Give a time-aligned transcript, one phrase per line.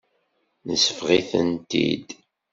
[0.67, 2.07] Nesbeɣ-itent-id.